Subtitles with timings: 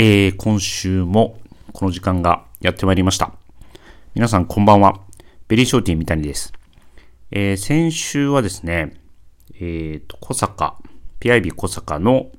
[0.00, 1.40] えー、今週も
[1.72, 3.32] この時間がやってまいりました。
[4.14, 5.00] 皆さんこんばんは。
[5.48, 6.52] ベリーショーティー三谷です。
[7.32, 8.94] えー、先週はですね、
[9.54, 10.76] えーと、小坂、
[11.18, 12.30] PIB 小坂の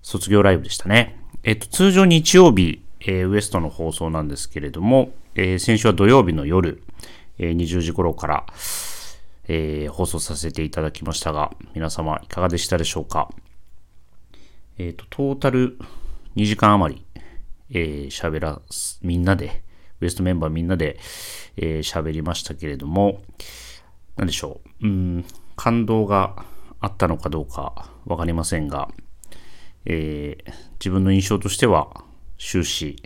[0.00, 1.20] 卒業ライブでしたね。
[1.44, 6.82] えっ、と、通常日曜日、え、ウエストの放送なんですけれども、え、先週は土曜日の夜、
[7.36, 8.46] え、20時頃から、
[9.46, 13.28] え、放送させていただきましたが、皆様いかがでしたでしょうか？
[14.78, 15.78] えっ、と、トータル
[16.36, 17.06] 2時間余り、
[17.70, 19.62] えー、喋らす、みんなで、
[20.00, 20.98] ウエストメンバーみんなで、
[21.56, 23.22] えー、喋りましたけれども、
[24.16, 24.86] 何でしょう。
[24.86, 25.24] うん、
[25.56, 26.44] 感動が
[26.80, 28.88] あったのかどうかわかりませんが、
[29.84, 32.04] えー、自分の印象としては
[32.38, 33.02] 終始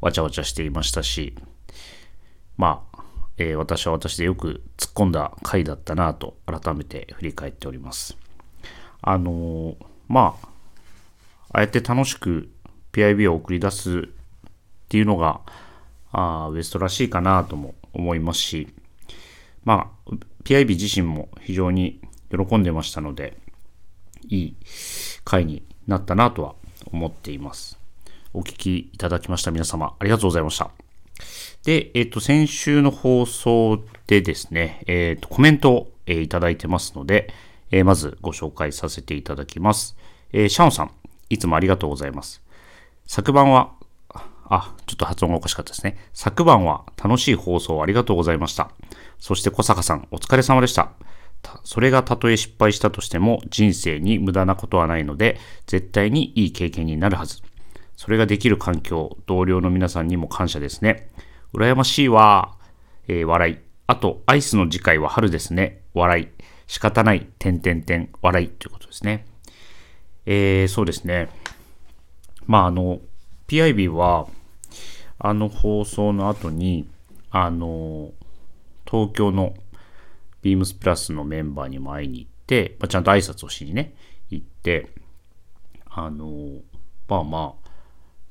[0.00, 1.34] わちゃわちゃしていましたし、
[2.56, 3.02] まあ、
[3.38, 8.16] えー、私は私でよく突っ込んだ回だったなと改めて振り返っております。
[9.02, 9.76] あのー、
[10.08, 10.48] まあ、
[11.52, 12.48] ああやって楽しく
[12.92, 14.02] PIB を送り出すっ
[14.88, 15.40] ていうのが、
[16.12, 18.68] あウエストらしいかなとも思いますし、
[19.64, 20.10] まあ、
[20.44, 23.36] PIB 自身も非常に喜んでましたので、
[24.28, 24.56] いい
[25.24, 26.54] 回になったなとは
[26.92, 27.78] 思っています。
[28.32, 30.70] お聞きいただきました皆様、ありがとうございました。
[31.64, 37.32] で、えっ、と、先週の放送でですね、えっ、と、コメントを、えー、いただいてますので、
[37.70, 39.96] えー、まずご紹介させていただきます。
[40.32, 40.92] えー、シャオンさん、
[41.30, 42.42] いつもありがとうございます。
[43.06, 43.72] 昨晩は、
[44.48, 45.96] あ、ちょっと発音がおかしかったですね。
[46.12, 48.70] 昨晩は楽しい放送ありがとうございました。
[49.18, 50.90] そして小坂さん、お疲れ様でした。
[51.64, 57.40] それがたとえ失敗したとしても人生に無駄なことはないので、絶対にいい経験になるはず。
[57.96, 61.10] それができる環境、同僚の皆さんにも感謝ですね。
[61.54, 62.56] 羨ましいわ。
[63.08, 63.58] えー、笑い。
[63.86, 65.82] あと、アイスの次回は春ですね。
[65.94, 66.28] 笑い。
[66.66, 67.28] 仕方ない。
[67.38, 68.10] 点点点。
[68.22, 68.48] 笑い。
[68.48, 69.26] ということですね。
[70.26, 71.28] えー、そうですね。
[72.46, 73.00] まあ、あの、
[73.48, 74.28] PIB は、
[75.18, 76.88] あの放送の後に、
[77.30, 78.12] あの、
[78.90, 79.54] 東京の
[80.42, 83.94] ビームスプラスのメンバーにも会いに行って、まあ、ちゃんと挨拶をしにね、
[84.30, 84.88] 行って、
[85.86, 86.60] あの、
[87.08, 87.70] まあまあ、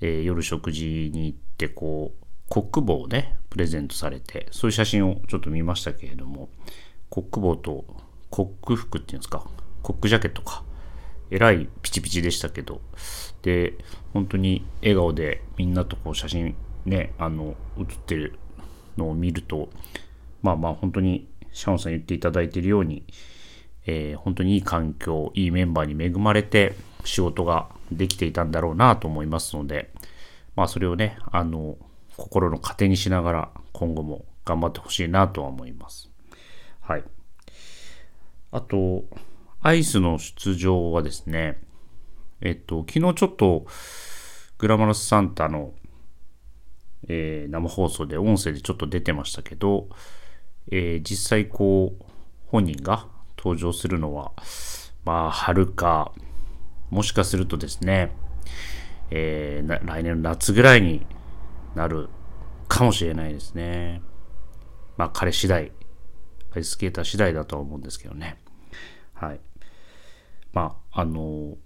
[0.01, 6.49] えー、夜食事に行って、こう、コック帽をね、プレゼントされて、そういう写真をちょっと見ましたけれども、
[7.09, 7.85] コック帽と
[8.29, 9.45] コック服っていうんですか、
[9.83, 10.63] コックジャケットか、
[11.31, 12.81] えらいピチピチでしたけど、
[13.41, 13.75] で、
[14.13, 18.40] 本当に笑顔でみんなとこう写真ね、あの、写ってる
[18.97, 19.69] のを見ると、
[20.41, 23.03] まあまあ本当にシャオンさん言っていただいているように、
[23.85, 26.75] えー、本当にいい環境、いいメンバーに恵まれて
[27.06, 29.91] 仕事ができていたんだろうなと思いますので、
[30.56, 31.78] まあそれをね、あの、
[32.17, 36.09] 心の糧にしながら今後も頑張ってほしいなとは思います。
[36.81, 37.03] はい。
[38.51, 39.06] あと、
[39.62, 41.59] アイスの出場はですね、
[42.40, 43.66] えっと、昨日ちょっと
[44.58, 45.74] グラマラスサンタの、
[47.09, 49.90] えー、生放送で音声でちょっと出てましたけど、
[50.72, 52.06] えー、実際こう、
[52.47, 54.31] 本人が登場するのは、
[55.03, 56.14] まあ、春か、
[56.90, 58.12] もしかするとですね、
[59.12, 61.06] えー、来年の夏ぐらいに
[61.76, 62.08] なる
[62.70, 64.02] かもしれないですね。
[64.96, 65.74] まあ、彼次第、
[66.56, 68.38] アイススケーター次第だとは思うんですけどね。
[69.19, 69.40] はい。
[70.53, 71.57] まあ、あの、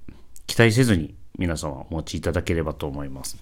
[0.47, 3.38] 期待せずに皆さんはお持ちいただければと思います。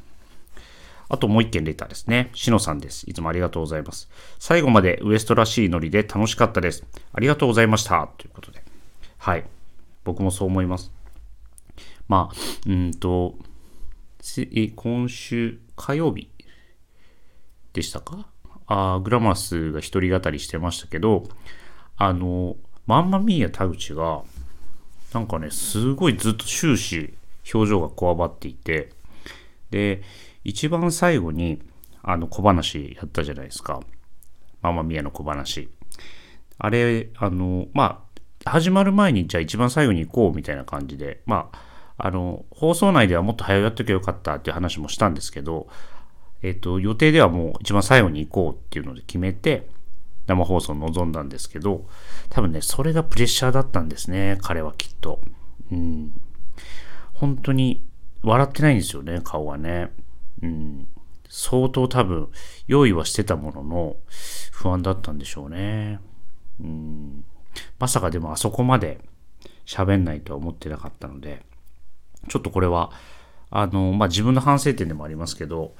[1.09, 2.29] あともう一件レターですね。
[2.33, 3.09] しのさんです。
[3.09, 4.09] いつもありがとうございます。
[4.39, 6.85] 最後までウエストらしいノリで楽しかったです。
[7.11, 8.07] ありがとうございました。
[8.17, 8.63] ということで。
[9.17, 9.43] はい。
[10.03, 10.91] 僕もそう思います。
[12.07, 12.35] まあ、
[12.65, 13.35] うんと、
[14.75, 16.29] 今週火曜日
[17.73, 18.27] でしたか？
[18.67, 21.27] あグラマスが一人語りしてましたけど、
[21.97, 22.55] あの、
[22.85, 24.23] マンマミーヤ田口が、
[25.13, 27.13] なんかね、すごいずっと終始
[27.53, 28.91] 表情がこわばっていて、
[29.69, 30.01] で、
[30.43, 31.61] 一番最後に、
[32.03, 33.79] あの小話やったじゃないですか。
[34.61, 35.69] ママミヤの小話。
[36.57, 38.03] あれ、あの、ま
[38.45, 41.59] あ、始まる前にじゃあ一番最後に行こうみたいな感じで、まあ、
[41.97, 45.67] あの、放送内ではもっと早くやっときゃよかったっていう話もしたんですけど、
[46.41, 49.69] えっ、と、予定ではもう一番最後に行こうっていうので決めて、
[50.31, 51.87] 生放送臨んだんですけど、
[52.29, 55.19] 多分ね、それがプレッシャーだったんですね、彼はきっと。
[55.71, 56.13] うん。
[57.13, 57.85] 本当に
[58.23, 59.91] 笑ってないんですよね、顔がね。
[60.41, 60.87] うん。
[61.29, 62.29] 相当多分、
[62.67, 63.95] 用意はしてたものの、
[64.51, 65.99] 不安だったんでしょうね。
[66.59, 67.25] うん。
[67.79, 69.01] まさかでもあそこまで
[69.65, 71.43] 喋んないとは思ってなかったので、
[72.29, 72.91] ちょっとこれは、
[73.49, 75.75] あの、まあ、自分の反省点でもありますけど、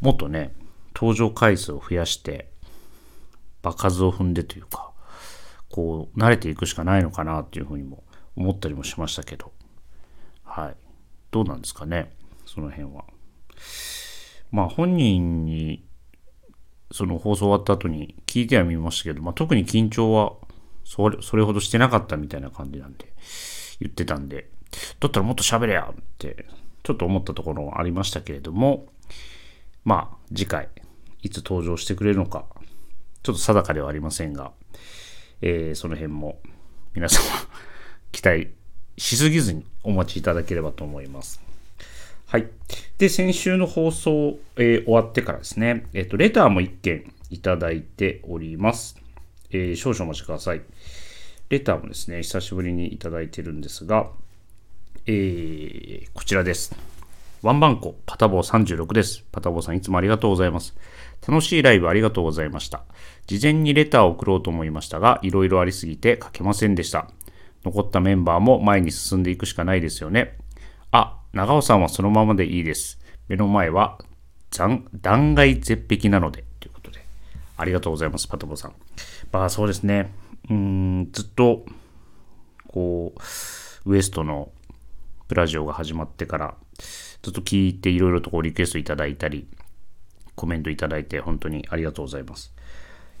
[0.00, 0.54] もっとね、
[0.94, 2.51] 登場回数を増やして、
[3.62, 4.92] 場数を踏んでというか、
[5.70, 8.04] こう、慣れていくしかないのかなっていうふうにも
[8.36, 9.52] 思ったりもしましたけど、
[10.44, 10.76] はい。
[11.30, 12.12] どうなんですかね。
[12.44, 13.04] その辺は。
[14.50, 15.82] まあ本人に
[16.92, 20.34] その放送終わった後に聞いてはみましたけど、まあ、特に緊張は
[20.84, 23.12] それそれほどしてなかったみたいな感じなんで
[23.80, 24.50] 言ってたんで、
[25.00, 26.46] だったらもっと喋れやって
[26.82, 28.88] ちょっと思ったところはありましたけれども、
[29.84, 30.68] まあ次回
[31.22, 32.44] いつ登場してくれるのか
[33.22, 34.52] ちょっと定かではありませんが、
[35.40, 36.38] えー、その辺も
[36.94, 37.22] 皆様
[38.10, 38.48] 期待
[38.98, 41.40] しすぎずにお待ちいただければと思います。
[42.26, 42.48] はい。
[42.98, 48.96] で、先週の放送、えー、終わってからですね、えっ、ー、と、レターも1件いただいております。
[49.50, 50.62] えー、少々お待ちください。
[51.50, 54.08] レターもですね、久しぶりにいただいてるんですが、
[55.06, 56.91] えー、こちらです。
[57.42, 59.24] ワンバンコ、パタボー36です。
[59.32, 60.76] パタボーさんいつもありがとうございます。
[61.26, 62.84] 楽しいライブありがとうございました。
[63.26, 67.08] 事前にレターを送ろうと思いましたが、いろいろありすぎて書けませんでした。
[67.64, 70.38] 残ったメンバーも前に進んでいくしかないですよね。
[70.92, 73.00] あ、長尾さんはそのままでいいです。
[73.26, 73.98] 目の前は
[74.52, 76.44] 断崖絶壁なので。
[76.60, 77.04] ということで。
[77.56, 78.74] ありがとうございます、パトボーさん。
[79.32, 80.12] まあそうですね。
[80.48, 81.66] うん、ずっと、
[82.68, 84.52] こう、ウエストの
[85.26, 86.54] プラジオが始まってから、
[87.22, 89.46] ずっと聞いていろいろとこうリクエストいただいたり、
[90.34, 92.54] コメントいただいて本当にありがとうございます。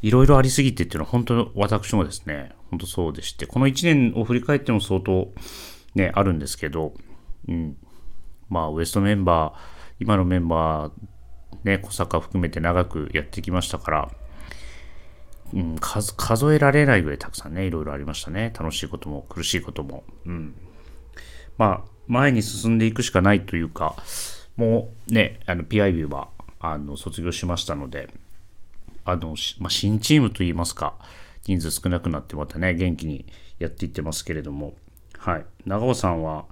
[0.02, 5.32] いろいろありすぎてっていうのは本当私もですね、本当そうでして、この1年を振り返っても相当
[5.94, 6.94] ね、あるんですけど、
[7.48, 7.76] うん、
[8.48, 10.92] まあ、ウエストメンバー、今のメンバー、
[11.64, 14.10] ね、小坂含めて長くやってきましたから、
[15.54, 18.52] うん、数数えられないぐらいたくさんね、いろいろありましたね。
[18.58, 20.02] 楽しいことも苦しいことも。
[20.24, 20.54] うん。
[21.58, 23.96] まあ、前に進んでいくしかないというか、
[24.56, 26.28] もうね、あの PIB は
[26.60, 28.10] あの卒業しましたので、
[29.06, 30.94] あの、まあ、新チームといいますか、
[31.44, 33.24] 人数少なくなってまたね、元気に
[33.58, 34.74] やっていってますけれども、
[35.18, 35.46] はい。
[35.64, 36.44] 長尾さんは、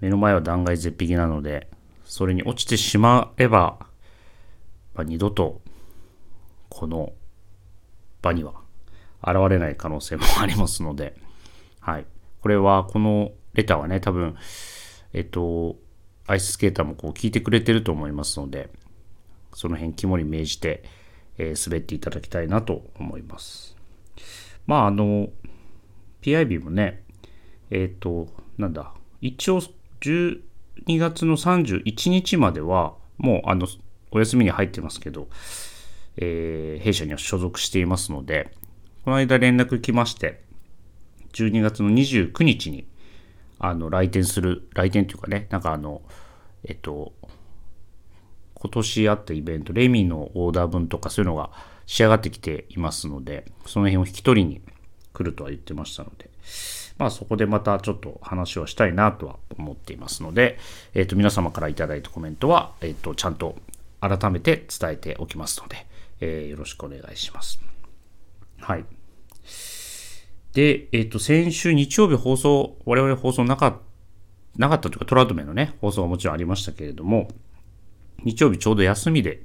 [0.00, 1.68] 目の前は断崖絶壁なので、
[2.04, 3.78] それに落ちてしまえば、
[4.94, 5.60] まあ、二度と
[6.68, 7.12] この
[8.22, 8.52] 場には
[9.22, 11.16] 現れない可能性もありますので、
[11.80, 12.06] はい。
[12.40, 14.36] これは、このレターはね、多分、
[15.12, 15.76] えっと、
[16.28, 18.70] アイススケーターもこう聞いてくれてると思いますので、
[19.52, 20.84] その辺肝に銘じて、
[21.38, 23.76] えー、滑っていただきたいなと思います。
[24.68, 25.30] まあ、あの、
[26.22, 27.02] PIB もね、
[27.70, 28.28] えっ、と、
[28.58, 29.60] なんだ、一応
[30.00, 30.40] 12
[30.98, 33.66] 月の31日までは、もうあの
[34.12, 35.26] お休みに入ってますけど、
[36.16, 38.52] えー、弊社には所属していますので、
[39.04, 40.44] この間連絡来まして、
[41.32, 42.86] 12月の29日に
[43.58, 46.02] あの来店する、来店というかね、なんかあの、
[46.64, 47.12] えっと、
[48.54, 51.50] 今年あったイベント、レミのオーダー分とかそういうのが
[51.86, 54.60] 仕上がってきていますので、その辺を引き取りに
[55.12, 56.30] 来るとは言ってましたので、
[56.98, 60.58] まあそこでまたちょっと話をしたいなとは思っていますので、
[60.94, 63.56] えっ、と皆様から頂いたコメントは、えっ、とちゃんと
[64.00, 65.86] 改めて伝えておきますので、
[66.20, 67.60] えー、よろしくお願いします。
[68.60, 68.84] はい。
[70.58, 73.78] で、えっ、と先週日曜日放送、我々放送なか
[74.56, 77.28] なかったというかトラウトメのね、放送はもちろんありましたけれども、
[78.24, 79.44] 日曜日ちょうど休みで、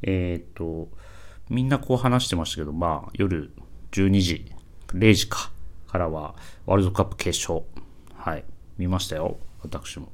[0.00, 0.88] えっ、と、
[1.50, 3.52] みんなこう話してましたけど、まあ夜
[3.92, 4.50] 12時、
[4.94, 5.50] 0時か。
[5.88, 6.34] からは
[6.66, 7.66] ワールドカップ決勝、
[8.14, 8.44] はい、
[8.78, 10.12] 見ましたよ、私も。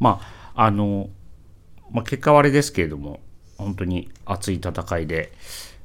[0.00, 0.20] ま
[0.54, 1.10] あ、あの、
[1.92, 3.20] まあ、結果はあれですけれども、
[3.56, 5.32] 本当に熱い戦いで、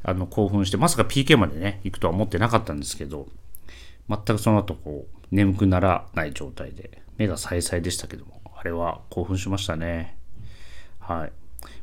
[0.04, 3.28] あの興奮して、まさか PK までね、行くとは思ってなかったんですけど、
[4.10, 10.18] 全くその後こう、眠くならない状態で、目がさえさえでしたけども、あれは興奮しましたね。
[11.00, 11.32] はい。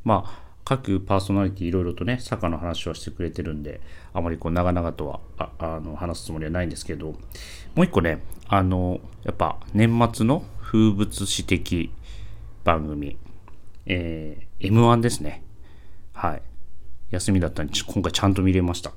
[0.05, 3.81] まあ、各パーソナリティいろいろとね、サッカーの話をしてくれてるんで、
[4.13, 7.09] あまりこう長々とはああの話すつもりはないんですけど、
[7.75, 11.93] もう一個ね、あの、やっぱ年末の風物詩的
[12.63, 13.19] 番組、
[13.87, 15.43] えー、M1 ですね。
[16.13, 16.43] はい。
[17.11, 18.93] 休みだったんで、今回ちゃんと見れました。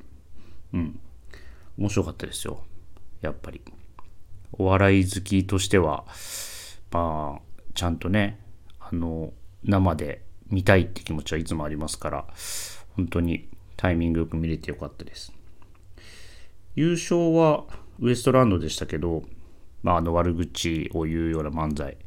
[0.73, 0.99] うん。
[1.79, 2.63] 面白かったですよ。
[3.23, 3.61] やっぱり。
[4.51, 6.05] お笑い好きとしては、
[6.91, 8.39] まあ、ちゃんとね、
[8.79, 12.25] あの、生で見たいって気持ちはいつもありますから、
[12.95, 15.33] 本当にタイミングよく見れてよかったです。
[16.75, 17.65] 優勝は
[17.99, 19.23] ウエストランドでしたけど、
[19.81, 21.97] まあ、あの悪口を言うような漫才。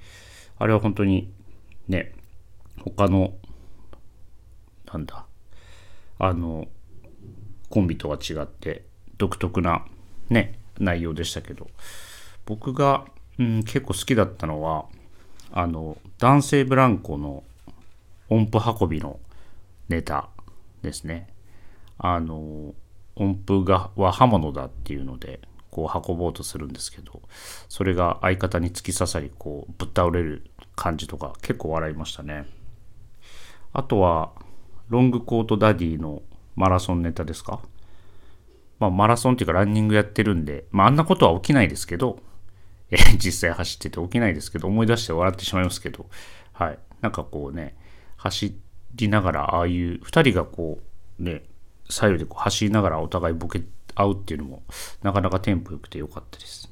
[0.59, 1.33] あれは本当に
[1.89, 2.15] ね、
[2.79, 3.35] 他の、
[4.87, 5.27] なんだ、
[6.19, 6.69] あの、
[7.69, 8.85] コンビとは違って
[9.19, 9.85] 独特な
[10.31, 11.69] ね、内容でしたけど、
[12.45, 13.05] 僕が、
[13.39, 14.87] うん、結構好きだったのは、
[15.53, 17.45] あの、男性ブランコの
[18.29, 19.19] 音符運びの
[19.89, 20.29] ネタ
[20.83, 21.29] ですね。
[21.99, 22.75] あの、
[23.15, 25.41] 音符がは刃物だっていうので、
[25.71, 27.21] こう運ぼうとするんですけど、
[27.69, 32.47] それが相方に突き刺さり、こうぶっ倒れる感じとか結構笑いましたね。
[33.73, 34.33] あとは、
[34.89, 36.23] ロングコートダディの
[36.55, 37.61] マラソンネタですか
[38.79, 42.21] まあ、マラソンっていうかランニングやってるんで、まあ、あんなことは起きないですけど、
[42.91, 46.07] え実際走ってて起きないですけど、思い出して笑ってしまいますけど、
[46.53, 46.79] はい。
[47.01, 47.77] なんかこうね、
[48.17, 48.57] 走
[48.95, 50.81] りながら、ああいう、二人がこ
[51.19, 51.43] う、ね、
[51.89, 53.63] 左右でこう走りながらお互いボケ
[53.95, 54.63] 合うっていうのも、
[55.03, 56.71] なかなかテンポ良くて良かったです。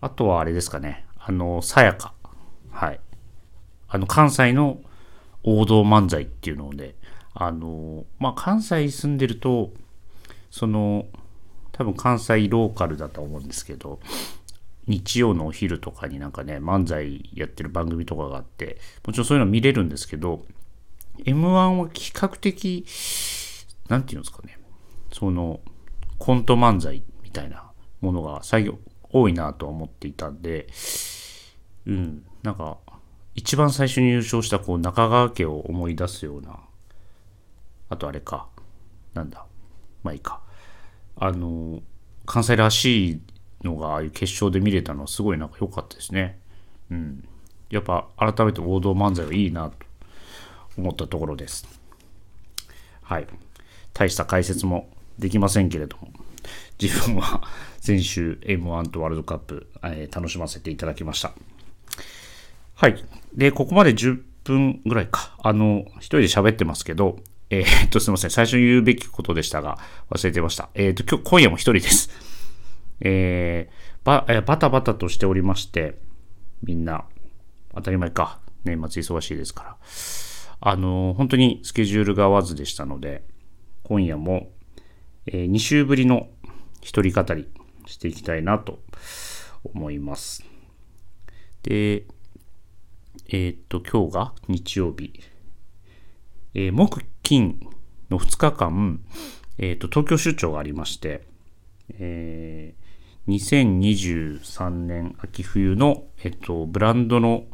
[0.00, 2.12] あとはあれですかね、あの、さやか。
[2.70, 3.00] はい。
[3.88, 4.80] あの、関西の
[5.42, 6.94] 王道漫才っていうので、
[7.34, 9.72] あの、まあ、関西住んでると、
[10.50, 11.06] その、
[11.72, 14.00] 多分関西ローカルだと思うんですけど、
[14.86, 20.44] 日曜のお昼とかになんかね、漫才やってる番組とかがあって、もちろんそういうの見れるんですけど、
[21.24, 22.86] M1 は比較的、
[23.88, 24.58] なんていうんですかね、
[25.12, 25.60] その、
[26.18, 28.78] コント漫才みたいなものが最後
[29.10, 30.68] 多いなとは思っていたんで、
[31.86, 32.78] うん、なんか、
[33.34, 36.60] 一番最初に優勝したこう中川家を思い出すような、
[37.88, 38.48] あとあれか、
[39.14, 39.46] なんだ、
[40.02, 40.40] まあいいか。
[41.16, 41.82] あの、
[42.26, 43.20] 関西らしい
[43.64, 46.38] のがああいう決勝で見れたのはすごいなんか良かったですね。
[46.90, 47.24] うん。
[47.70, 49.74] やっぱ改めて王道漫才はいいなと
[50.76, 51.66] 思ったところです。
[53.02, 53.26] はい。
[53.92, 54.88] 大した解説も
[55.18, 56.08] できませんけれども、
[56.80, 57.42] 自分は
[57.80, 61.32] 先週 M1 とワールドカップ、えー、楽しませていただきました。
[62.74, 63.04] はい。
[63.34, 65.34] で、ここまで10分ぐらいか。
[65.42, 67.18] あの、一人で喋ってますけど、
[67.50, 68.30] えー、っと、すいません。
[68.30, 69.78] 最初に言うべきことでしたが、
[70.10, 70.68] 忘れてました。
[70.74, 72.10] えー、っと、今日、今夜も一人です。
[73.00, 75.98] えー、ば、えバタバタとしておりまして、
[76.62, 77.04] みんな、
[77.74, 78.40] 当たり前か。
[78.64, 79.76] 年末忙しいですから。
[80.60, 83.24] あの、本当にスケジュールが合わずでしたので、
[83.84, 84.50] 今夜も、
[85.26, 86.28] えー、2週ぶりの
[86.82, 87.48] 一人語り
[87.86, 88.80] していきたいなと
[89.64, 90.44] 思います。
[91.62, 92.04] で、
[93.28, 95.20] えー、っと、今日が日曜日。
[96.54, 97.60] えー、木、金
[98.08, 99.02] の2日間、
[99.58, 101.26] えー、っと、東京出張がありまして、
[101.98, 107.44] えー、2023年秋冬の、えっと、ブランドの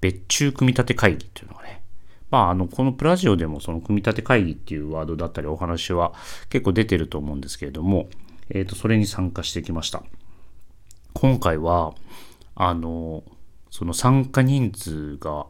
[0.00, 1.82] 別注組み立て会議というのがね、
[2.30, 6.14] まあ、あの、このプラジオでもその組み立て会議っていうワードだったりお話は
[6.48, 8.08] 結構出てると思うんですけれども、
[8.48, 10.02] えっ、ー、と、それに参加してきました。
[11.12, 11.92] 今回は、
[12.54, 13.24] あの、
[13.70, 15.44] その参加人数が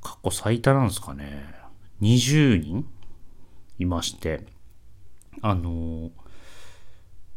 [0.00, 1.61] 過去最多なんですかね。
[2.02, 2.84] 20人
[3.78, 4.44] いまして、
[5.40, 6.10] あの、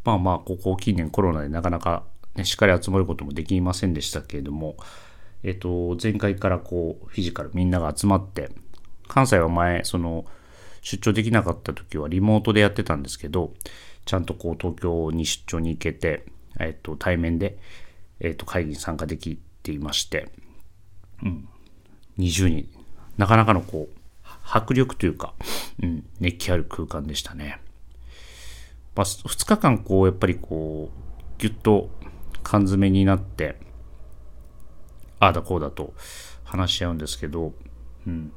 [0.04, 2.04] まあまあ、ここ近年コロナでなかなか、
[2.36, 4.76] ね、しっかり集まることもできませんでしたけれども、
[5.44, 8.50] えっと、前回からこう、フィジカルみんなが集まって、
[9.08, 10.26] 関西は前、その、
[10.82, 13.54] 出張できなかった時はリモートでやってたんですけど、
[14.06, 16.26] ちゃんとこう、東京に出張に行けて、
[16.60, 17.60] えっと、対面で、
[18.20, 20.32] えっと、会議に参加できていまして、
[21.24, 21.48] うん、
[22.18, 22.70] 20人、
[23.18, 23.95] なかなかのこう、
[24.46, 25.34] 迫力というか、
[25.82, 27.62] うん、熱気ある空間でしたね。
[28.96, 31.90] まあ、2日間こう、やっぱりこう、ぎゅっと
[32.44, 33.58] 缶詰になって、
[35.20, 35.94] ああだこうだと
[36.44, 37.54] 話し合うんですけど、
[38.06, 38.32] うん。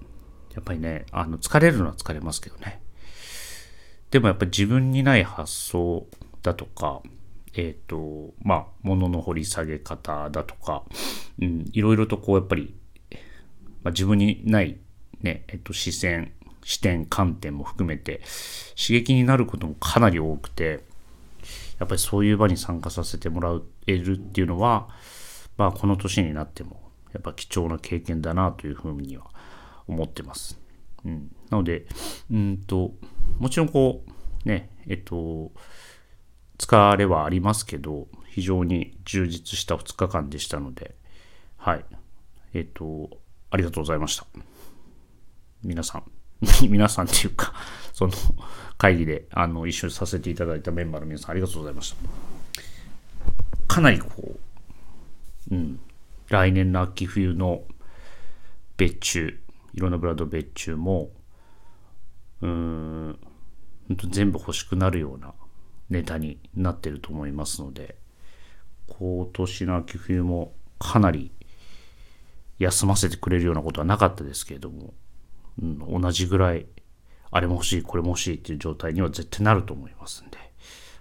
[0.54, 2.80] やっぱりね、あの、疲れるのは疲れますけどね。
[4.10, 6.06] でもやっぱり自分にない発想
[6.42, 7.02] だとか、
[7.54, 10.84] えっ、ー、と、まあ、物の掘り下げ方だとか、
[11.40, 12.74] うん、いろいろとこう、やっぱり、
[13.82, 14.78] まあ、自分にない
[15.22, 16.32] ね、えっ、と、視線、
[16.64, 18.20] 視点、観点も含めて、
[18.76, 20.84] 刺激になることもかなり多くて、
[21.78, 24.88] やっぱりそういう場に参加させてもらえるっていうのは、
[25.56, 26.80] まあ、この年になっても、
[27.12, 29.26] やっぱ貴重な経験だなというふうには
[29.86, 30.60] 思ってます。
[31.04, 31.86] うん、なので、
[32.30, 32.92] うんと、
[33.38, 34.04] もちろんこ
[34.44, 35.52] う、ね、えっと、
[36.58, 40.94] 疲れはありますけど、非常に充実した2日間でしたので、
[41.56, 41.84] はい。
[42.54, 43.10] えっと、
[43.50, 44.26] ありがとうございました。
[45.62, 46.04] 皆さん、
[46.68, 47.52] 皆さんっていうか、
[47.92, 48.12] その
[48.76, 51.96] 会議であの一緒にさせていただいたメンバーの皆さんありがとうございました。
[53.66, 54.38] かなりこ
[55.50, 55.80] う、うん、
[56.28, 57.64] 来年の秋冬の
[58.76, 59.40] 別注、
[59.74, 61.10] いろんなブランド別注も、
[62.40, 63.18] うん、
[64.10, 65.34] 全部欲しくなるような
[65.90, 67.96] ネタになってると思いますので、
[68.86, 71.32] 今年の秋冬もかなり
[72.58, 74.94] 休ませてくれるようなことはなかったですけれども、
[75.60, 76.66] うん、同じぐらい、
[77.30, 80.38] あれも欲しい、これも欲しいっていう状態には絶対なると思いますんで、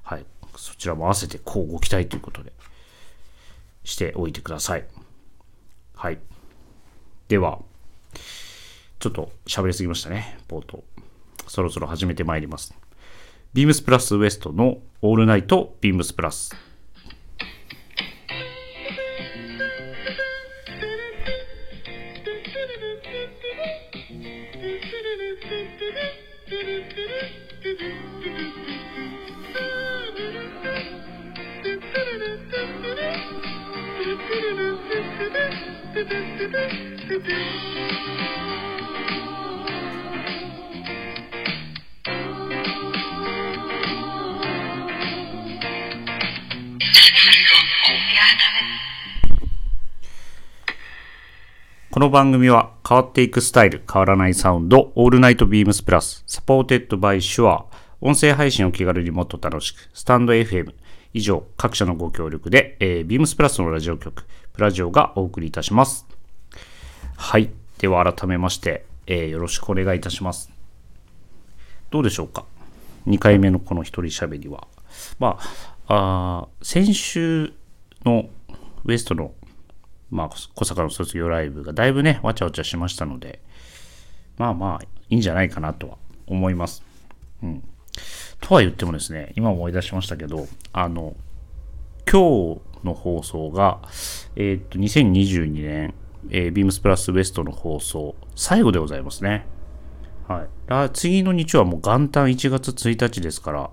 [0.03, 0.25] はい。
[0.55, 2.53] そちらも合わせてこうご期待ということで、
[3.83, 4.85] しておいてください。
[5.95, 6.19] はい。
[7.27, 7.59] では、
[8.99, 10.83] ちょっと喋りすぎましたね、冒頭。
[11.47, 12.73] そろそろ始めてまいります。
[13.53, 16.55] ビームスプラスウエストのオールナイトビームスプラス。
[51.97, 57.65] この番組は変わっていくスタイル、変わらないサウンド、オールナイトビームスプラス、 supported by シュア、
[58.01, 60.75] 音声配信を気軽にもっと楽しく、スタンド FM、
[61.15, 66.05] 以上、各社のご協力で、えー、ビームスプラスのラジオ局、プラジオがお送りいたします。
[67.15, 67.49] はい。
[67.79, 70.51] では改めまして、えー、よろしくお願いいたします。
[71.89, 72.45] どうでしょうか
[73.07, 74.67] ?2 回目のこの一人喋りは。
[75.17, 75.39] ま
[75.87, 77.53] あ、あ先週
[78.05, 78.29] の
[78.85, 79.33] ウエストの
[80.09, 83.41] まあ、小坂の卒業ライブがだいぶね、わちゃわちゃしましたので、
[84.37, 85.97] まあまあ、いいんじゃないかなとは
[86.27, 86.83] 思います。
[87.43, 87.63] うん。
[88.39, 91.15] とは言ってもですね、今思い出しましたけど、あの、
[92.09, 93.79] 今日の放送が、
[94.35, 95.93] えー、っと、2022年、
[96.29, 99.45] えー、ビームスプラスウエストの放送、最後でございますね。
[100.27, 100.43] は
[100.87, 100.89] い。
[100.91, 103.69] 次の日はもう元旦1月1日ですから、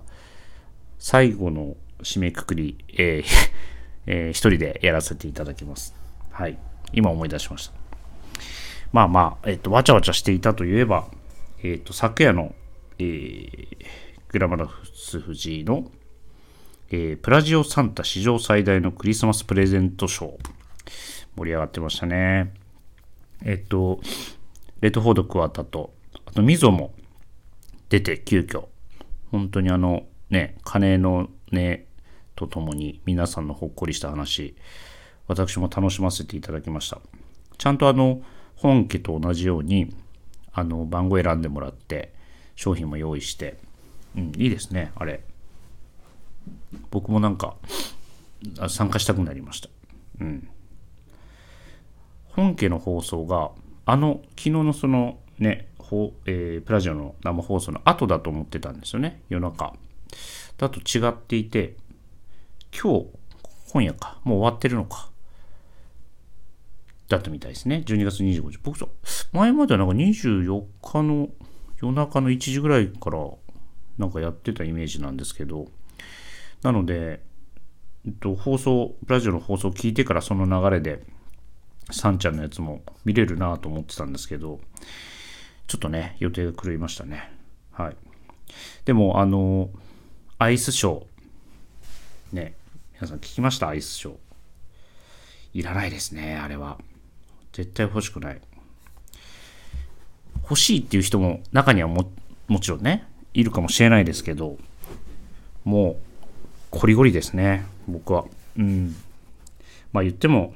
[0.99, 3.25] 最後の締めくくり、えー
[4.07, 5.95] えー、一人でやらせていただきます。
[6.35, 6.59] はい。
[6.93, 7.75] 今思い出しました。
[8.93, 11.07] まあまあ、えっ、と、わちゃわちゃしていたといえば、
[11.63, 12.57] えっ、と、昨夜の、
[12.99, 13.67] えー、
[14.31, 15.93] グラマラス富士の、
[16.91, 20.39] えー、プラジオサンタ史上最大のクリスマスプレゼントショー。
[21.37, 22.53] 盛り上がってましたね。
[23.45, 24.01] えっ、と、
[24.81, 25.95] レッドフォードクワタと、
[26.27, 26.95] あと、ミゾも
[27.91, 28.65] 出て、急遽。
[29.31, 31.87] 本当にあの、ね、金のね、
[32.35, 34.57] とともに皆さんのほっこりした話、
[35.27, 37.01] 私も楽しませていただきました。
[37.59, 38.23] ちゃんとあの、
[38.57, 39.95] 本家と同じように、
[40.53, 42.13] あの、番号選んでもらって、
[42.57, 43.59] 商品も用意して、
[44.17, 45.25] うん、いいですね、あれ。
[46.91, 47.57] 僕もなんか、
[48.69, 49.69] 参加したくなりました。
[50.21, 50.49] うん。
[52.29, 53.51] 本家の放送が、
[53.87, 55.69] あの、昨日のそのね、
[56.27, 59.75] えー、プラジオの生放送の後だと思ってたんですよね、夜中。
[60.59, 61.77] だと違っていて、
[62.73, 63.07] 今日、
[63.73, 65.11] 今夜か、もう終わってるのか。
[67.09, 67.83] だったみたいですね。
[67.87, 68.59] 12月25日。
[68.63, 68.87] 僕さ、
[69.33, 71.29] 前まではなんか24日の
[71.81, 73.19] 夜中の1時ぐらいから
[73.99, 75.67] なんかやってたイメージなんですけど、
[76.63, 77.23] なので、
[78.07, 81.05] えっと、放送、ラジオの放送を聞いてからその流れで、
[81.91, 84.61] サンちゃんのやつも見れるなと思ってたんですけど、
[85.67, 87.31] ちょっとね、予定が狂いましたね。
[87.73, 87.97] はい。
[88.87, 89.69] でも、あの、
[90.39, 92.37] アイスショー。
[92.37, 92.55] ね、
[92.95, 93.69] 皆さん聞きました？
[93.69, 94.17] アイスショー。
[95.53, 96.79] いらないですね、あれは。
[97.55, 98.41] 絶対欲しくない。
[100.43, 102.13] 欲しいっていう人も中にはも
[102.49, 104.59] もちろんね、いるかもしれないですけど、
[105.65, 105.97] もう、
[106.71, 108.27] コリゴリですね、僕は。
[108.59, 108.97] うん。
[109.93, 110.53] まあ言っても、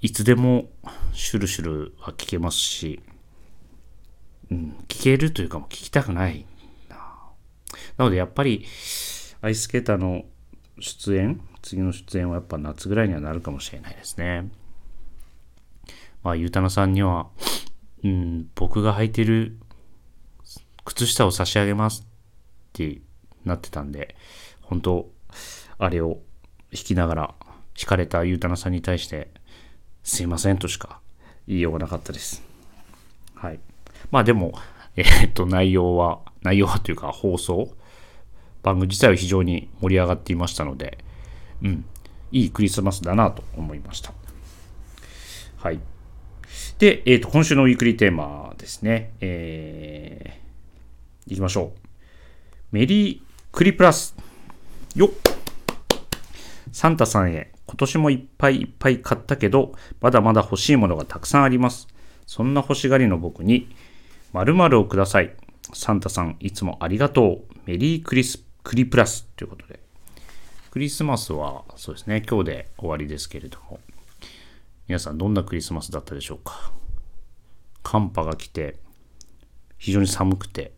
[0.00, 0.70] いつでも
[1.12, 3.02] シュルシュルは聞けますし、
[4.50, 6.46] うん、聞けるというかも聞きたくない
[6.88, 6.96] な。
[7.98, 8.64] なのでやっぱり、
[9.42, 10.24] アイススケーターの
[10.80, 14.48] 出演、次の出演はやっぱ夏ぐらいにはなるかもしれないですね。
[16.26, 17.28] まあ、ゆうたなさんには、
[18.02, 19.60] うん、僕が履いてる
[20.84, 22.06] 靴下を差し上げますっ
[22.72, 23.00] て
[23.44, 24.16] なってたんで、
[24.60, 25.08] 本当
[25.78, 26.18] あれを
[26.72, 27.34] 弾きながら、
[27.78, 29.30] 弾かれたゆうたなさんに対して、
[30.02, 30.98] すいませんとしか
[31.46, 32.42] 言いようがなかったです。
[33.36, 33.60] はい。
[34.10, 34.52] まあでも、
[34.96, 37.72] えー、っと、内容は、内容はというか放送、
[38.64, 40.98] 番組自体は非常に盛り上がっていましたので、
[41.62, 41.84] うん、
[42.32, 44.12] いいクリスマスだなと思いました。
[45.58, 45.78] はい。
[46.78, 49.12] で、え、ー、と、今週のウィークリーテーマですね。
[49.22, 51.78] えー、いきましょう。
[52.70, 54.14] メリークリプラス。
[54.94, 55.10] よっ
[56.72, 61.88] サンタさんへ、今年もいっぱいいっぱい買ったけど、まだまだ欲しいものがたくさんあります。
[62.26, 63.74] そんな欲しがりの僕に、
[64.34, 65.34] 〇〇をください。
[65.72, 67.54] サンタさん、いつもありがとう。
[67.64, 69.80] メリークリス、クリプラスということで。
[70.70, 73.80] クリスマスは、そうですね、今日で終わりですけれども、
[74.88, 76.72] 皆さんどんなクリスマスだったでしょうか？
[77.82, 78.78] 寒波が来て
[79.78, 80.72] 非常に寒くて、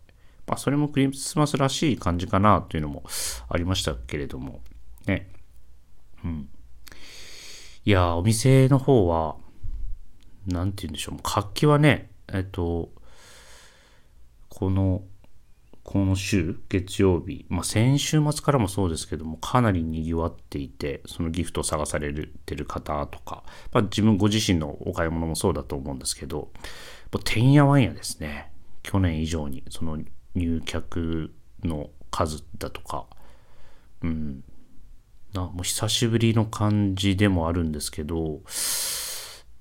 [0.46, 3.02] まあ、それもクリスマスらしい感じかなというのも
[3.48, 4.60] ありましたけれども
[5.06, 5.30] ね。
[6.24, 6.48] うん。
[7.84, 9.36] いやお店の方は
[10.46, 12.90] 何て言うんでしょう活気はねえっと
[14.48, 15.02] この
[15.90, 22.12] この週、月曜日、まあ、先週末からもそうですけども、かなり賑わっていて、そのギフトを探され
[22.44, 26.51] てる方とか、まあ、自分ご自身のお買い物もそうだと思うんですけど、
[27.24, 29.98] てんやわんやですね、去年以上に、その
[30.35, 31.33] 入客
[31.64, 33.07] の数だとか、
[34.03, 34.44] うん、
[35.33, 38.42] なもう久しぶりの感じでもあるんですけど、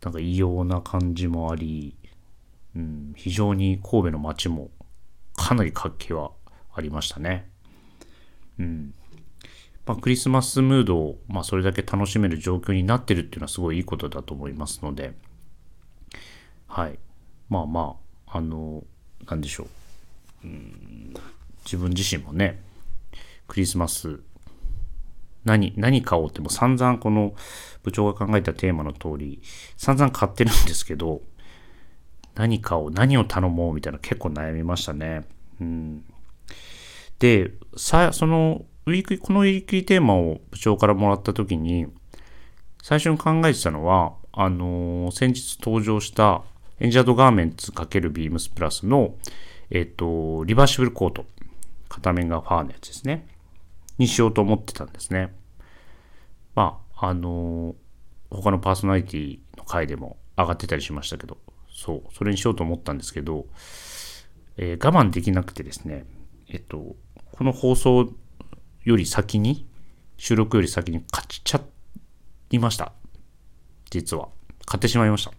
[0.03, 1.95] なんか異様な感じもあり、
[2.75, 4.71] うん、非常に神戸の街も
[5.47, 6.31] かなり活気は
[6.73, 7.49] ありましたね。
[8.59, 8.93] うん。
[9.85, 15.13] まあ、クリスマスムードを、まあ、それだけ楽しめる状況になってるっていうのはすごいいいことだと思いますので、
[16.67, 16.99] はい。
[17.47, 17.95] まあま
[18.27, 18.83] あ、あの、
[19.25, 19.67] なんでしょ
[20.43, 20.47] う。
[20.47, 21.13] うん、
[21.63, 22.61] 自分自身もね、
[23.47, 24.19] クリスマス、
[25.45, 27.33] 何、何買おうっても散々この
[27.83, 29.41] 部長が考えたテーマの通り、
[29.77, 31.21] 散々買ってるんですけど、
[32.35, 35.36] 何かを、何を頼もうみたいな結構悩みましたね。
[37.19, 41.87] で、さ、その、ウィーク、このウィークリーテーマを部長からもらった時に、
[42.81, 46.43] 最初に考えてたのは、あのー、先日登場した
[46.79, 49.15] エンジャードガーメンツ×ビームスプラスの、
[49.71, 51.25] えっ、と、リバーシブルコート。
[51.89, 53.27] 片面がファーのやつですね。
[53.97, 55.33] にしようと思ってたんですね。
[56.53, 61.37] まあ、あのー、他のパーソナリティの回でも上がってたりしましたけど、
[61.69, 63.47] そう、それにしようと思ったんですけど、
[64.57, 66.05] えー、我慢できなくてですね、
[66.49, 66.95] えっと、
[67.31, 68.11] この放送
[68.83, 69.67] より先に、
[70.17, 71.61] 収録より先に買っちゃ
[72.49, 72.93] いました。
[73.89, 74.29] 実は。
[74.65, 75.31] 買ってしまいました。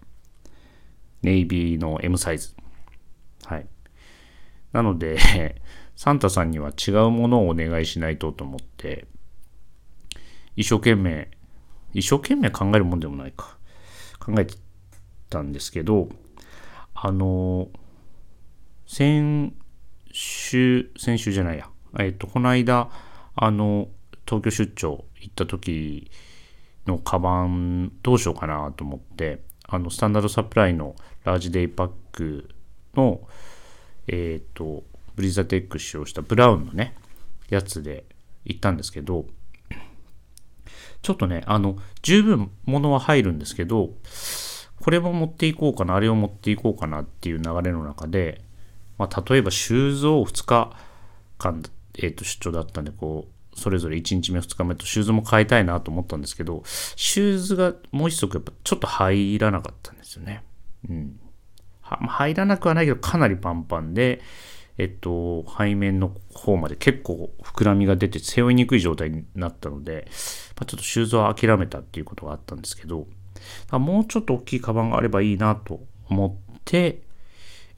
[1.23, 2.55] ネイビーの M サイズ。
[3.45, 3.67] はい。
[4.73, 5.19] なので、
[5.97, 9.07] サンタさんには違うものをお願いしないとと思って、
[10.55, 11.31] 一生懸命、
[11.93, 13.59] 一生懸命考えるもんでもないか。
[14.21, 14.55] 考えて
[15.29, 16.09] たんですけど、
[16.95, 17.69] あの、
[18.89, 19.55] 先
[20.13, 21.69] 週、先週じゃないや、
[22.01, 22.89] えっと、この間、
[23.37, 23.89] あの、
[24.27, 26.11] 東京出張行った時
[26.87, 32.49] のカバンどうしようかなと思って、あの、スタンダードサプライのラージデイパック
[32.95, 33.21] の、
[34.07, 36.95] えっ、と、ブリザテック使用したブラウンのね、
[37.51, 38.07] やつで
[38.47, 39.27] 行ったんですけど、
[41.03, 43.91] ちょっとね、あの、十分物は入るんですけど、
[44.81, 48.48] これも持っていこうかな、あれを持っていこうかなっていう流れの中で、
[48.99, 50.77] まあ、例えばシューズを2日
[51.39, 51.63] 間、
[51.97, 60.43] えー、と出張だったんで、こう、それぞれ1日目、2日目とシューズも変えたいなと思ったんですけど、シューズがもう一足やっぱちょっと入らなかったんですよね。
[60.89, 61.21] うん。
[61.81, 64.21] は入らなくはないけど、かなりパンパンで、
[64.79, 70.07] えっと、背面の方まで結構膨らみが出て背負いにくい状態になったので、
[70.57, 73.09] まあ、ちょっとシューズは諦めたっていうことがあったんですけど、
[73.73, 77.03] もうちょっと大きいカバンがあればいいなと思って、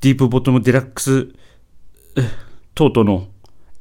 [0.00, 1.28] ディープボトムデラックス、
[2.74, 3.28] トートの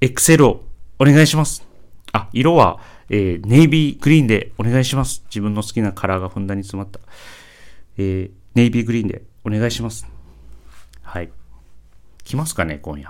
[0.01, 0.63] エクセルを
[0.99, 1.65] お願いします。
[2.11, 2.79] あ、色は、
[3.09, 5.23] えー、ネイビーグリーンでお願いします。
[5.27, 6.99] 自分の好きなカラーがふんだんに詰まった。
[7.97, 10.14] えー、ネイビーグリーンでお願いします。
[11.15, 11.31] はい。
[12.25, 13.09] 来ますかね、今夜。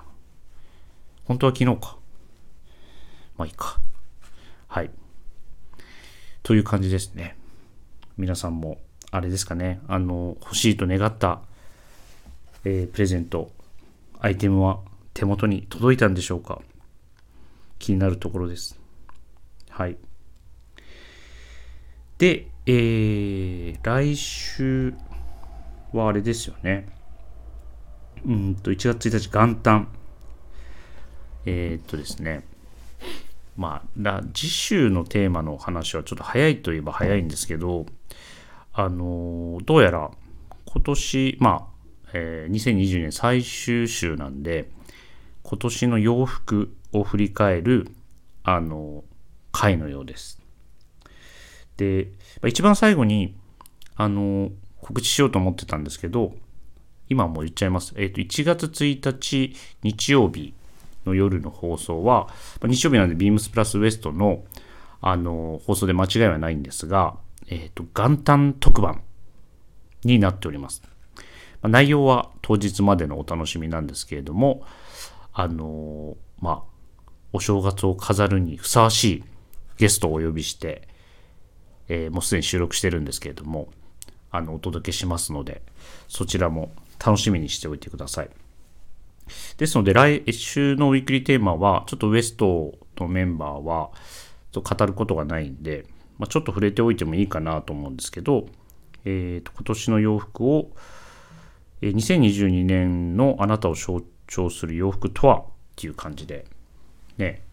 [1.24, 1.98] 本当は昨日か。
[3.36, 3.80] まあいいか。
[4.68, 4.92] はい。
[6.44, 7.36] という感じですね。
[8.16, 8.78] 皆さんも、
[9.10, 11.42] あれですかね、あの、欲しいと願った、
[12.64, 13.50] えー、プレゼント、
[14.20, 14.82] アイテムは
[15.16, 16.62] 手元に届いたんでしょうか
[17.80, 18.80] 気になるところです。
[19.68, 19.98] はい。
[22.20, 24.94] で、えー、来週
[25.92, 26.94] はあれですよね。
[28.26, 29.88] うんと、1月1日元旦。
[31.46, 32.44] えー、っとですね。
[33.56, 37.86] まあ、次週のテーマの話はちょっと早いといえば早いんですけど、
[38.74, 40.12] あのどうやら
[40.66, 44.70] 今年、まあ、えー、2020年最終週なんで、
[45.44, 47.88] 今年の洋服を振り返る、
[48.44, 49.04] あの
[49.52, 50.42] 回のようです。
[51.78, 52.10] で、
[52.46, 53.36] 一番最後に、
[53.96, 56.36] あの告知しようと思ってたんですけど、
[57.10, 57.94] 今も言っちゃいます。
[57.98, 60.54] えっ、ー、と、1月1日日曜日
[61.06, 62.28] の夜の放送は、
[62.64, 64.44] 日曜日なんでビームスプラスウエストの
[65.02, 67.16] あの放送で間違いはないんですが、
[67.48, 69.02] えっ、ー、と、元旦特番
[70.04, 70.82] になっております。
[71.62, 74.64] 内容は当日までのお楽しみなんですけれども、
[75.34, 79.24] あのまあ、お正月を飾るにふさわしい
[79.78, 80.88] ゲストをお呼びして、
[81.88, 83.68] え、もうすでに収録してるんですけれども、
[84.32, 85.62] あの、お届けしますので、
[86.08, 86.72] そちらも
[87.06, 88.30] 楽しみにしておいてください。
[89.58, 93.92] ですので、来週のウィークリーテーマは、ちょっとウエストのメンバーは、
[94.54, 95.86] 語ることがないんで、
[96.18, 98.48] まあ、ちょっと触れておいてもいいかなと思うんですけど、
[99.04, 100.72] えー、と今年の洋服を、
[101.82, 105.44] え、2022年のあなたを象徴する洋服とはっ
[105.76, 106.46] ていう感じで、
[107.18, 107.44] ね、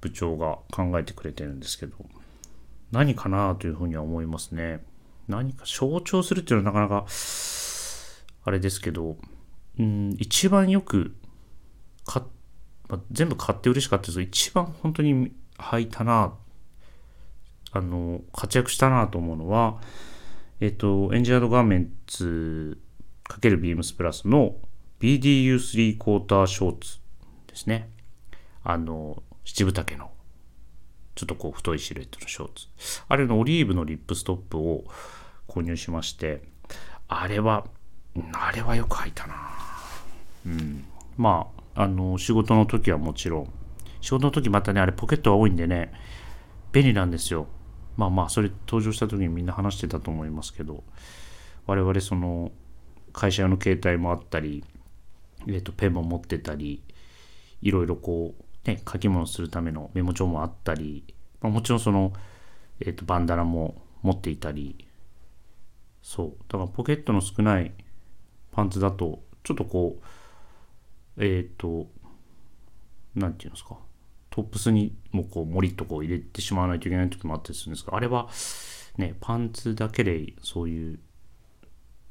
[0.00, 1.96] 部長が考えてくれてるんですけど、
[2.92, 4.84] 何かなというふうには思いますね。
[5.28, 7.06] 何か象徴するっていうのはなかなか、
[8.46, 9.16] あれですけど、
[9.78, 11.14] うん、一番よく
[12.04, 12.22] 買
[12.88, 16.34] まあ、全部買って嬉しかったですけど、一番本当に履いたな、
[17.72, 19.80] あの、活躍したなと思うのは、
[20.60, 22.78] えっと、エンジニアードガーメンツ
[23.24, 24.56] ×ビームスプラスの
[25.00, 26.98] BDU3 クォーターショーツ
[27.46, 27.90] ですね。
[28.62, 30.10] あの、七分丈の、
[31.14, 32.66] ちょっとこう太いシルエットのショーツ。
[33.08, 34.84] あれのオリーブのリップストップを
[35.48, 36.42] 購入しまして、
[37.08, 37.66] あれは、
[38.32, 39.34] あれはよく履いたな
[40.46, 40.84] うん。
[41.16, 43.52] まあ、あの、仕事の時はもちろん、
[44.00, 45.92] 仕事の時またね、あれポケットが多いんでね、
[46.72, 47.46] 便利なんですよ。
[47.96, 50.82] まあまあ、それ登場した時にみんな話してたと思いますけど、
[51.66, 52.50] 我々その、
[53.12, 54.64] 会社用の携帯もあったり、
[55.46, 56.82] えっ、と、ペンも持ってたり、
[57.62, 61.04] いろいろこう、ね、書き物するためのメモ帳もあったり、
[61.40, 62.12] まあ、もちろんその、
[62.80, 64.86] えっ、ー、と、バンダナも持っていたり、
[66.02, 66.36] そう。
[66.48, 67.72] だからポケットの少ない
[68.52, 70.00] パンツだと、ちょっとこ
[71.16, 71.88] う、えっ、ー、と、
[73.14, 73.76] なんていうんですか。
[74.30, 78.28] トップスにもこう、もりっとこう入れてしまわないといけない時もあったりするんですが、あれは、
[78.96, 80.98] ね、パンツだけでそういう、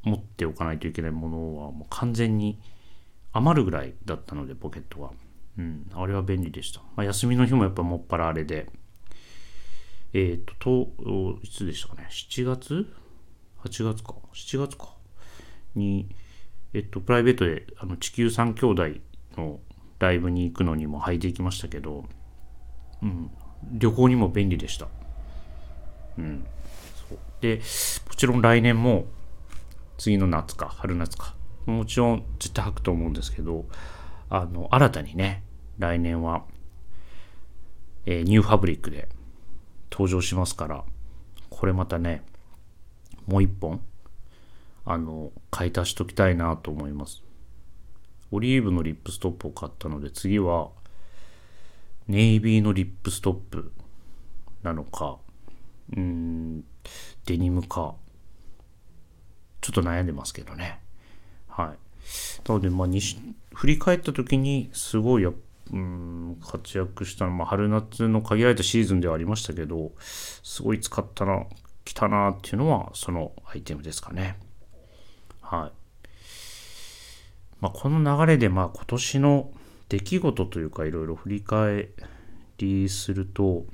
[0.03, 2.59] 持っておかないといけないものはもう完全に
[3.31, 5.11] 余るぐらいだったので、ポケットが。
[5.57, 6.81] うん、あれは便利でした。
[6.95, 8.69] まあ、休みの日もやっぱもっぱらあれで、
[10.13, 12.87] えっ、ー、と、と、いつでしたかね、7月
[13.63, 14.95] ?8 月か、7月か。
[15.75, 16.07] に、
[16.73, 18.83] えっと、プライベートであの地球三兄弟
[19.37, 19.59] の
[19.99, 22.05] ライブに行くのにも履いていきましたけど、
[23.01, 23.31] うん、
[23.71, 24.87] 旅行にも便利でした。
[26.17, 26.45] うん。
[27.09, 27.57] そうで、
[28.07, 29.05] もちろん来年も、
[29.97, 31.35] 次の夏か、春夏か、
[31.65, 33.65] もちろん絶対履くと思うんですけど、
[34.35, 35.43] あの、新たにね、
[35.77, 36.43] 来年は、
[38.07, 39.07] えー、 new fabric で
[39.91, 40.83] 登場しますから、
[41.51, 42.23] これまたね、
[43.27, 43.79] もう一本、
[44.85, 47.21] あの、買い足しときたいなと思います。
[48.31, 50.71] オリーブのリップストップを買ったので、次は、
[52.07, 53.71] ネイビーのリップストップ
[54.63, 55.19] なのか、
[55.95, 56.61] うん、
[57.27, 57.93] デニムか、
[59.61, 60.79] ちょっと悩んでますけどね。
[61.47, 61.82] はい。
[62.47, 62.87] なので、まあ、
[63.53, 65.31] 振り返った時にすごいや、
[65.71, 71.45] うん、活躍したの、まあ、春夏の限られたシーズンではありましたけど、すごい使ったな、
[71.85, 74.37] 来たなっていうのは、そのアイテムですかね。
[75.41, 75.71] はい。
[77.59, 79.51] まあ、この流れで、まあ、今年の
[79.89, 81.89] 出来事というか、いろいろ振り返
[82.57, 83.65] りすると、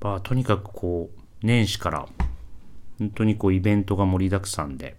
[0.00, 2.08] まあ、とにかくこう、年始から、
[2.98, 4.96] 本当にこう、イベントが盛りだくさんで、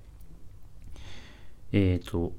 [1.72, 2.34] えっ、ー、と、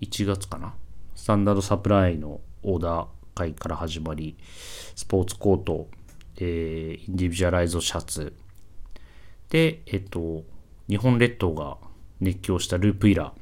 [0.00, 0.74] 1月かな。
[1.14, 4.36] スタンダードサプライのオーダー会から始まり、
[4.94, 5.88] スポーツコート、
[6.36, 8.34] えー、インディビジュアライズシャツ、
[9.50, 10.44] で、えっ、ー、と、
[10.88, 11.76] 日本列島が
[12.20, 13.32] 熱狂したループイラー、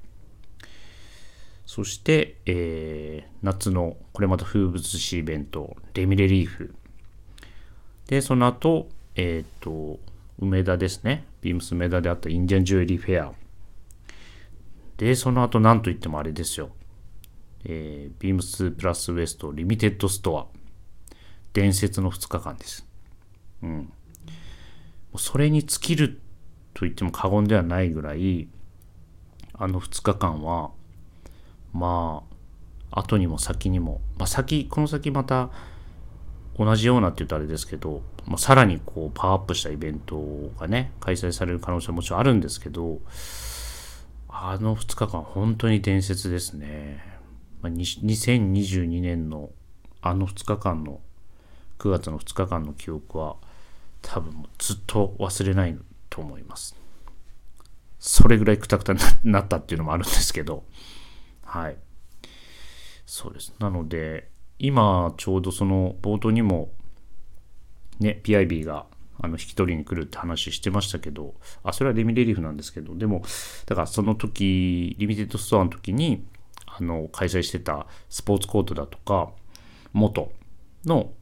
[1.66, 6.74] そして、えー夏のこれまた風物詩イベント、レミレリーフ。
[8.06, 9.98] で、その後、えっ、と、
[10.38, 11.24] 梅田ですね。
[11.40, 13.41] ビームス梅田であったインディアンジュエリーフェア。
[15.02, 16.70] で、その後、なんといってもあれですよ。
[17.64, 20.46] えービームスプラスウエストリミテッドストア。
[21.52, 22.86] 伝説の2日間です。
[23.64, 23.92] うん。
[25.16, 26.20] それに尽きる
[26.72, 28.46] と言っても過言ではないぐらい、
[29.54, 30.70] あの2日間は、
[31.72, 32.22] ま
[32.92, 35.50] あ、後にも先にも、まあ先、この先また
[36.56, 43.00] 同じようなって言うとあれですけど、まあ、さらにこうパワーアップしたイベントがね、開催される可能性はもちろんあるんですけど、
[44.34, 47.04] あの2日間本当に伝説ですね。
[47.60, 49.50] ま、2022年の
[50.00, 51.00] あの2日間の
[51.78, 53.36] 9月の2日間の記憶は
[54.00, 56.74] 多分ずっと忘れないと思います。
[57.98, 60.64] それぐらいくたくたになったっていうのもあるんですけど、
[61.44, 61.76] はい。
[63.04, 63.54] そうです。
[63.58, 66.72] なので、今ちょうどその冒頭にも
[68.00, 68.86] ね、PIB が
[69.22, 73.22] あの引き取りに来るって話してましたけど、あ、それはレミレリーフなんですけど、でも、
[73.66, 76.24] だからその時、リミテッドストアの時に、
[76.66, 79.30] あの、開催してたスポーツコートだとか、
[79.92, 80.32] 元
[80.84, 81.12] の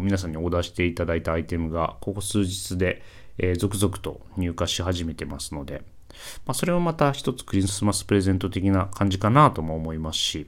[0.00, 3.02] 皆さんにオーダーしていただいたアイテムが、ここ数日で、
[3.38, 5.82] えー続々と入荷し始めてますので、
[6.46, 10.46] まあ、それもまた一つクリスマスプレゼント的な感じかなとも思いますし、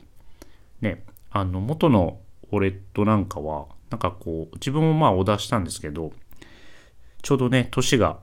[0.80, 2.20] ね、あの、元の
[2.50, 6.12] ウォレットなんかは、なんかこう、自分もまあオーダーしたんですけど、
[7.22, 8.18] ちょうどね、年が、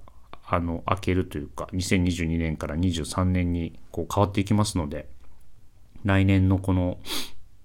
[0.45, 5.09] あの、明けるというか、2022年から23年にこう変わっていきますので、
[6.05, 6.99] 来年のこの、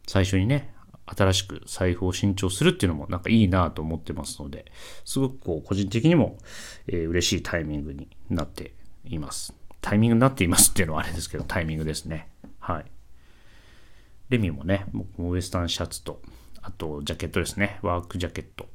[0.06, 0.72] 最初にね、
[1.06, 4.66] 新しく財布を新調するっていうのもなんかいいなと思ってますので、
[5.04, 6.38] すごくこう、個人的にも、
[6.86, 9.54] えー嬉しいタイミングになっています。
[9.80, 12.28] タイミングになっていますっていうのはあれですけど、タイミングですね。
[12.58, 12.84] はい。
[14.32, 16.22] レミもね、僕もウエスタンシャツと、
[16.62, 18.66] あとジャケットですね、ワークジャケット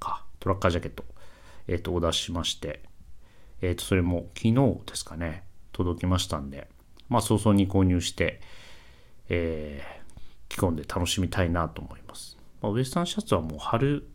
[0.00, 1.04] か、トラッカージャケット、
[1.68, 2.82] えっ、と、オーダーしまして、
[3.60, 4.54] えっ、と、それも昨日
[4.86, 6.68] ですかね、届きましたんで、
[7.08, 8.40] まあ、早々に購入して、
[9.28, 10.06] えー
[10.48, 12.38] 着込んで楽しみたいなと思います。
[12.60, 14.08] まあ、ウエスタンシャツはもう春、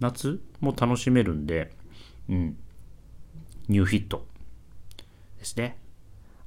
[0.00, 1.72] 夏も楽しめるんで、
[2.28, 2.56] うん、
[3.68, 4.26] ニューフィット
[5.38, 5.78] ですね。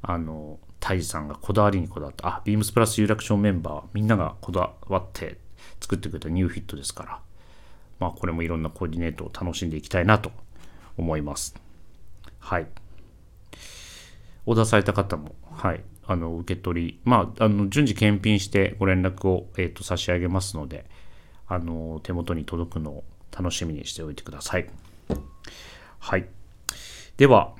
[0.02, 5.38] あの、タイジさんがこだわりにこだわった、あ、ビームスプラス有楽町メンバー、みんながこだわって
[5.82, 7.22] 作ってくれたニューフィットですから、
[8.00, 10.32] まあ、これもいろんなコーディネートを楽しんでいきたいなと
[10.98, 11.56] 思います。
[12.40, 12.68] はい。
[14.46, 20.86] オーダーされた方も、はい、あの受け取り、まあ、あの順次検品してご連絡を、えー、と差し上げますので
[21.50, 23.04] あの、手元に届くのを
[23.36, 24.70] 楽しみにしておいてください。
[25.98, 26.28] はい。
[27.18, 27.54] では、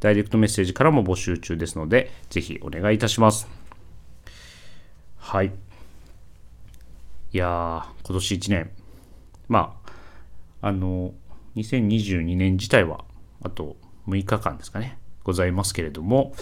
[0.00, 3.46] ダイレクトメッセージからも募集中ですので、ぜひお願いいたします。
[5.16, 5.52] はい。
[7.32, 8.70] いやー、今年1年、
[9.48, 9.78] ま
[10.60, 11.12] あ、あの、
[11.56, 13.04] 2022年自体は、
[13.42, 13.76] あと
[14.08, 16.34] 6日間ですかね、ございますけれども、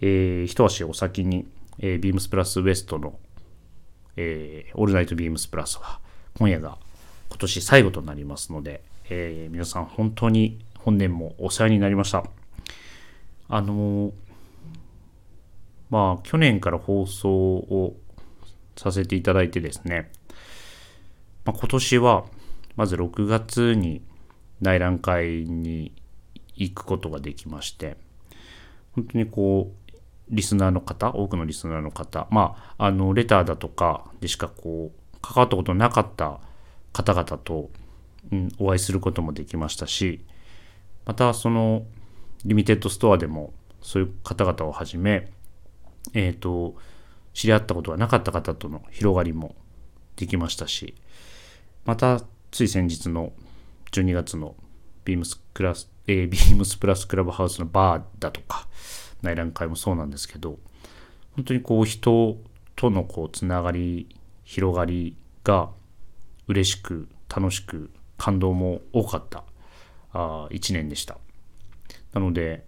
[0.00, 1.46] えー一足お先に、
[1.78, 3.18] えー、ビームスプラスウエストの、
[4.16, 6.00] えーオールナイトビームスプラスは、
[6.38, 6.76] 今夜が
[7.28, 12.24] 今年最後となりますので、えー皆さん本当に本年もお世話になりました。
[13.48, 14.12] あの
[15.90, 17.96] まあ、去年から放送を
[18.76, 20.10] させていただいてですね、
[21.44, 22.24] まあ、今年は、
[22.74, 24.02] まず6月に
[24.60, 25.92] 内覧会に
[26.56, 27.96] 行くことができまして、
[28.92, 29.94] 本当にこう、
[30.30, 36.40] リスナーの方、多くのリスナーの方、まあ、あの、レターだとかでしかこう、関わったことなかった
[36.92, 37.70] 方々と、
[38.32, 40.24] うん、お会いすることもできましたし、
[41.04, 41.84] またその、
[42.44, 45.30] リミテッドストアでも、そういう方々をはじめ、
[46.12, 46.76] えっ、と、
[47.32, 49.54] 知り合ったことがなかった方との広がりも
[50.16, 50.94] できましたし、
[51.84, 52.20] また、
[52.50, 53.32] つい先日の
[53.92, 54.54] 12月の
[55.04, 58.68] ビームスクラス、えー ビームスプラスクラブハウスのバーだとか、
[59.22, 60.58] 内覧会もそうなんですけど、
[61.32, 62.38] 本当にこう人
[62.76, 64.08] とのこうつながり、
[64.44, 65.70] 広がりが
[66.46, 69.44] 嬉しく、楽しく、感動も多かった
[70.12, 71.18] あ1年でした。
[72.14, 72.64] なので、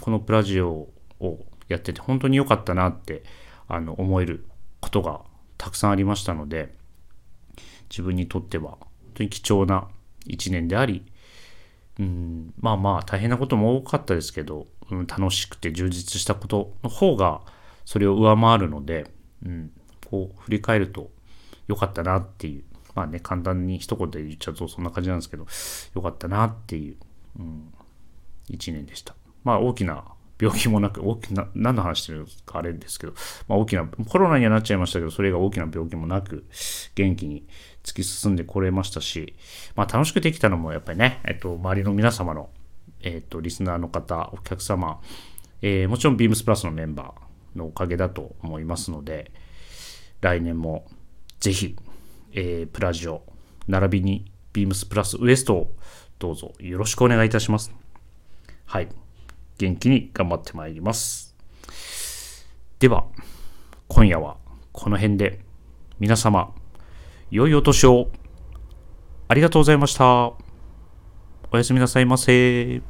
[0.00, 0.88] このプラジオ
[1.20, 3.22] をやってて本当に良かったなって
[3.66, 4.44] あの思える
[4.80, 5.20] ことが
[5.56, 6.74] たくさんありましたので
[7.90, 8.80] 自分にとっては本
[9.14, 9.88] 当に貴重な
[10.26, 11.04] 一年であり
[11.98, 17.40] うんまあまあ大変なことも多かったですけど、うん、楽しくて充実したことの方が
[17.84, 19.10] それを上回るので、
[19.44, 19.72] うん、
[20.10, 21.10] こう振り返ると
[21.66, 25.46] 良かったなっていうまあね簡単に一言で言っちゃうとそんな感じなんですけど
[25.94, 26.96] 良かったなっていう、
[27.40, 27.72] うん、
[28.50, 30.04] 一年でしたまあ大きな
[30.40, 33.12] 病気もなく、大きな、何の話してるかあれですけど、
[33.48, 36.44] まあ大きな、コロナにはなっちゃいましたけど、それが大きな病気もなく、
[36.94, 37.46] 元気に
[37.82, 39.34] 突き進んでこれましたし、
[39.74, 42.50] まあ楽しくできたのもやっぱりね、えっと、周りの皆様の、
[43.02, 45.00] えっと、リスナーの方、お客様、
[45.60, 49.32] えー、もちろん beams プラスのメンバーのおかげだと思いますので、
[50.20, 50.86] 来年も
[51.40, 51.76] ぜひ、
[52.32, 53.22] えー、プラジオ、
[53.66, 55.74] 並びに beams プラスウエストを
[56.20, 57.77] どうぞよろしくお願いいたします。
[58.70, 58.88] はい。
[59.56, 61.34] 元気に頑張ってまいります。
[62.78, 63.06] では、
[63.88, 64.36] 今夜は
[64.72, 65.40] この辺で
[65.98, 66.54] 皆様、
[67.30, 68.10] 良いお年を
[69.26, 70.04] ありがとうございました。
[71.50, 72.82] おやすみなさいませ。